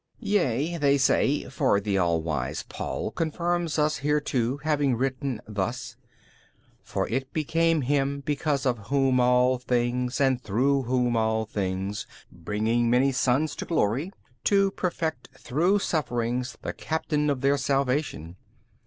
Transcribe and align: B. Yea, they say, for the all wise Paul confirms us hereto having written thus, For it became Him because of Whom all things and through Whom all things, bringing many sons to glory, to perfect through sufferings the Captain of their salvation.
B. 0.19 0.29
Yea, 0.29 0.77
they 0.77 0.97
say, 0.97 1.47
for 1.47 1.79
the 1.79 1.99
all 1.99 2.23
wise 2.23 2.63
Paul 2.63 3.11
confirms 3.11 3.77
us 3.77 3.97
hereto 3.99 4.57
having 4.63 4.95
written 4.95 5.41
thus, 5.47 5.95
For 6.81 7.07
it 7.07 7.31
became 7.33 7.81
Him 7.81 8.21
because 8.21 8.65
of 8.65 8.87
Whom 8.87 9.19
all 9.19 9.59
things 9.59 10.19
and 10.19 10.41
through 10.41 10.81
Whom 10.85 11.15
all 11.15 11.45
things, 11.45 12.07
bringing 12.31 12.89
many 12.89 13.11
sons 13.11 13.55
to 13.57 13.65
glory, 13.67 14.11
to 14.45 14.71
perfect 14.71 15.29
through 15.37 15.77
sufferings 15.77 16.57
the 16.63 16.73
Captain 16.73 17.29
of 17.29 17.41
their 17.41 17.57
salvation. 17.57 18.37